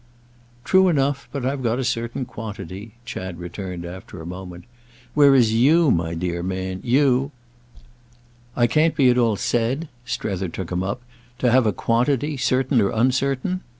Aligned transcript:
"True 0.63 0.87
enough; 0.87 1.29
but 1.31 1.45
I've 1.45 1.61
got 1.61 1.77
a 1.77 1.83
certain 1.83 2.25
quantity," 2.25 2.95
Chad 3.05 3.37
returned 3.39 3.85
after 3.85 4.19
a 4.19 4.25
moment. 4.25 4.63
"Whereas 5.13 5.53
you, 5.53 5.91
my 5.91 6.15
dear 6.15 6.41
man, 6.41 6.79
you—" 6.83 7.29
"I 8.55 8.65
can't 8.65 8.95
be 8.95 9.11
at 9.11 9.19
all 9.19 9.35
said"—Strether 9.35 10.49
took 10.49 10.71
him 10.71 10.81
up—"to 10.81 11.51
have 11.51 11.67
a 11.67 11.71
'quantity' 11.71 12.35
certain 12.35 12.81
or 12.81 12.89
uncertain? 12.89 13.61